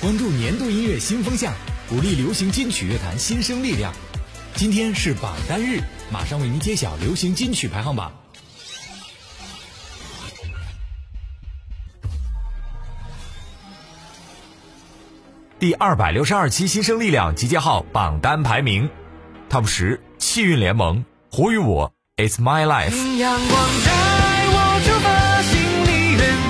[0.00, 1.52] 关注年度音乐新风向，
[1.88, 3.92] 鼓励流行金曲乐坛新生力量。
[4.54, 8.12] 今天是榜单日，马上为您揭晓流行金曲排行榜。
[15.58, 18.88] 第二百六十二期新生力量集结号榜单排名
[19.50, 23.16] ，Top 十气运联盟，活与我，It's My Life。
[23.18, 23.90] 阳光在
[24.46, 26.47] 我出发，心里原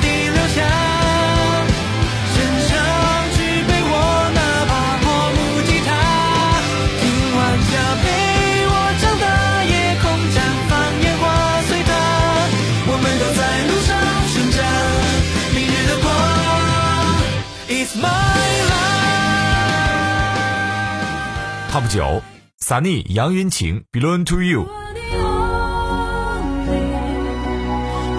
[21.71, 22.21] Top 九，
[22.59, 24.67] Sunny 杨云晴，Belong to You。
[24.93, 26.85] the only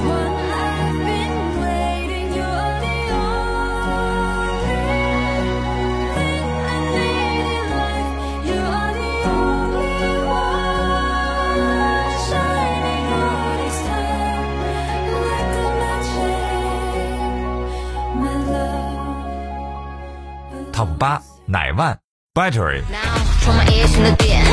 [0.04, 2.34] one I've been waiting.
[2.34, 4.74] You're the only
[6.14, 8.10] thing I need in life.
[8.44, 14.50] You're the only one shining all this time
[15.22, 17.62] like a magic,
[18.18, 20.72] my love.
[20.72, 21.96] Top 八，乃万，
[22.34, 22.82] Battery。
[23.41, 24.45] 充满野心的点，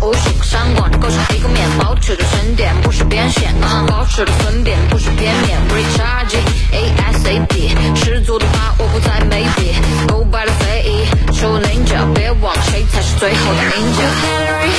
[0.00, 9.74] 无数个闪光，构成一个面，保持着沉淀，不是边线，啊，保持着分辨，不是片面，recharging ASAP，十足的把握，不再 maybe，
[10.08, 14.02] 勾白了飞翼，手 ninja，别忘了谁才是最后的 ninja。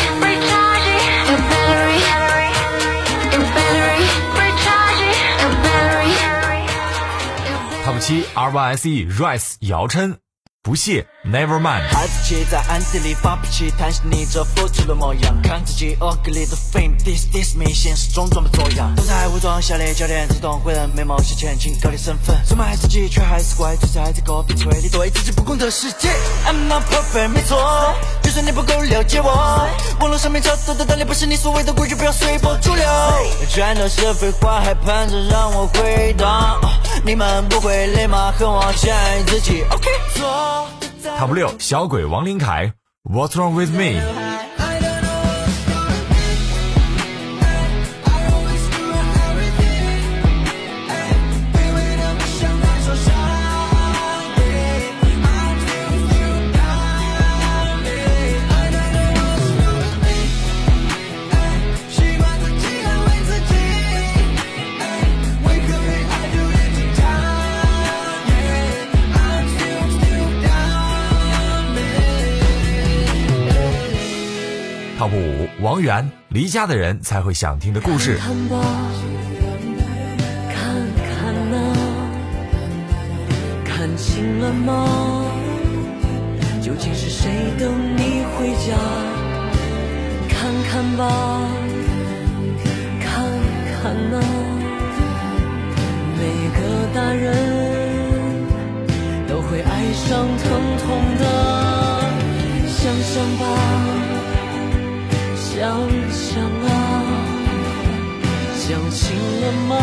[0.03, 0.91] Your battery
[1.30, 2.03] your battery。
[7.86, 9.06] Top 七，R.Y.S.E.
[9.09, 10.17] Rise 姚琛，
[10.64, 11.89] 不屑，Never Mind。
[11.89, 26.08] 孩子气在暗地里发脾气，叹息你这付出的模样，看自己 ugly 的 fame this this me 现实中装模作样，都在武装下列焦点，自动会人眉毛写前请高调身份，出卖自己却还是怪罪在这个彼此为敌对自己不公的世界。
[26.47, 29.67] I'm not perfect，没错，就算你不够了解我，
[30.00, 32.85] 网络上面找到的道理不是你所谓的规矩，不要随波逐流，
[33.50, 36.57] 全都是废话，还盼着让我回答，
[37.03, 38.34] 你们不会累吗？
[38.40, 40.53] 和我相爱自己 OK 做。
[41.03, 44.22] Top 六，小鬼王琳凯，What's Wrong with Me？
[75.73, 78.16] 王源，离家的人才会想听的故事。
[78.17, 78.61] 看吧，
[80.53, 80.56] 看
[81.01, 81.57] 看呐、
[83.66, 85.25] 看清了吗？
[86.61, 88.78] 究竟是谁等你回家？
[90.29, 91.41] 看看吧，
[93.01, 93.25] 看
[93.81, 94.22] 看呐、
[96.19, 96.22] 每
[96.53, 96.59] 个
[96.94, 97.34] 大人
[99.28, 100.45] 都会爱上疼
[100.78, 100.85] 痛
[101.17, 101.23] 的。
[102.67, 104.12] 想想吧。
[105.63, 105.72] 想
[106.12, 106.74] 想啊，
[108.53, 109.78] 想清了吗？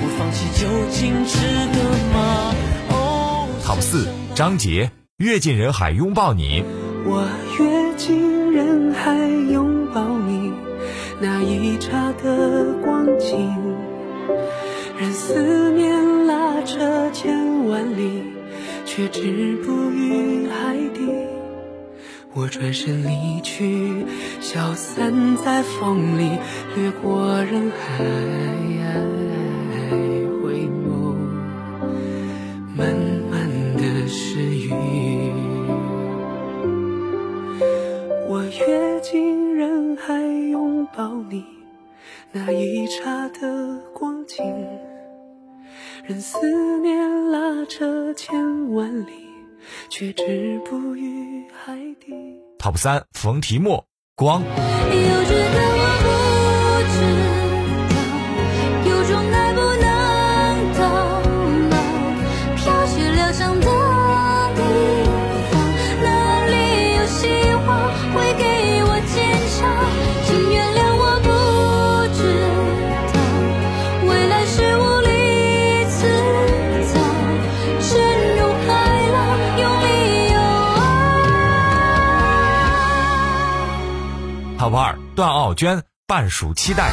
[0.00, 1.40] 不放弃究竟值
[1.74, 1.82] 得
[2.14, 2.54] 吗？
[2.90, 6.62] 哦 Top 四，张杰，跃进人海拥抱你。
[7.04, 7.26] 我
[7.58, 9.16] 跃进人海
[9.50, 10.52] 拥抱你，
[11.20, 13.52] 那一刹的光景，
[15.00, 18.22] 任思念拉扯千万里，
[18.84, 20.95] 却止步于海底。
[22.34, 24.04] 我转身离去，
[24.40, 26.30] 消散在风里，
[26.74, 28.04] 掠过人海，
[30.42, 31.14] 回眸，
[32.76, 32.94] 慢
[33.30, 34.70] 慢的失语。
[38.28, 41.44] 我跃进人海拥抱你，
[42.32, 44.44] 那一刹的光景，
[46.04, 49.25] 任思念拉扯千万里，
[49.88, 52.12] 却止步于海底。
[52.58, 54.42] Top 三，冯提莫，光。
[54.42, 54.46] 幼
[84.66, 86.90] Top 二，段奥娟，半数期待。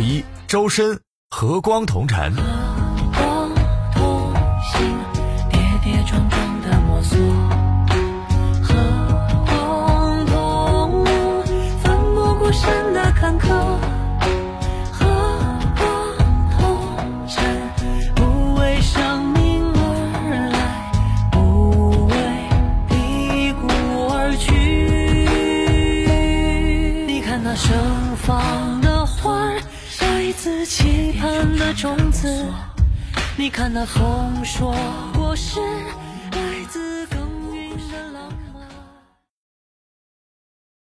[0.00, 0.98] 一周深
[1.28, 2.69] 和光同尘。
[30.30, 32.46] 来自期盼的种子
[33.36, 34.72] 你看那丰硕
[35.12, 35.58] 果实
[36.30, 37.28] 来自耕